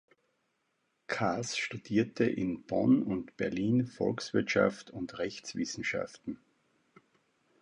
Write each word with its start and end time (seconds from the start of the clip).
Kahrs 1.07 1.55
studierte 1.57 2.23
in 2.23 2.63
Bonn 2.63 3.03
und 3.03 3.37
Berlin 3.37 3.85
Volkswirtschaft 3.85 4.89
und 4.89 5.19
Rechtswissenschaften. 5.19 6.39